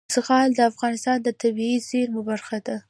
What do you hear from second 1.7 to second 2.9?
زیرمو برخه ده.